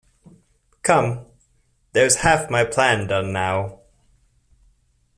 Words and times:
Come, 0.81 1.27
there’s 1.93 2.15
half 2.21 2.49
my 2.49 2.63
plan 2.63 3.05
done 3.05 3.31
now! 3.31 3.81